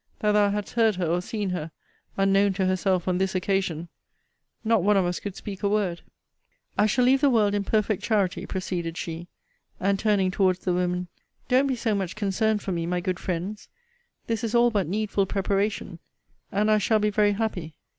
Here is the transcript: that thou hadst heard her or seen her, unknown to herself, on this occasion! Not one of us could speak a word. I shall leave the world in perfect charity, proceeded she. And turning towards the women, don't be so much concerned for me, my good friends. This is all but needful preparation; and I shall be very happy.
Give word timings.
that 0.17 0.31
thou 0.31 0.49
hadst 0.49 0.73
heard 0.73 0.95
her 0.95 1.05
or 1.05 1.21
seen 1.21 1.51
her, 1.51 1.69
unknown 2.17 2.53
to 2.53 2.65
herself, 2.65 3.07
on 3.07 3.19
this 3.19 3.35
occasion! 3.35 3.87
Not 4.63 4.81
one 4.81 4.97
of 4.97 5.05
us 5.05 5.19
could 5.19 5.35
speak 5.35 5.61
a 5.61 5.69
word. 5.69 6.01
I 6.75 6.87
shall 6.87 7.05
leave 7.05 7.21
the 7.21 7.29
world 7.29 7.53
in 7.53 7.63
perfect 7.63 8.01
charity, 8.01 8.47
proceeded 8.47 8.97
she. 8.97 9.27
And 9.79 9.99
turning 9.99 10.31
towards 10.31 10.57
the 10.65 10.73
women, 10.73 11.07
don't 11.49 11.67
be 11.67 11.75
so 11.75 11.93
much 11.93 12.15
concerned 12.15 12.63
for 12.63 12.71
me, 12.71 12.87
my 12.87 12.99
good 12.99 13.19
friends. 13.19 13.69
This 14.25 14.43
is 14.43 14.55
all 14.55 14.71
but 14.71 14.87
needful 14.87 15.27
preparation; 15.27 15.99
and 16.51 16.71
I 16.71 16.79
shall 16.79 16.97
be 16.97 17.11
very 17.11 17.33
happy. 17.33 17.75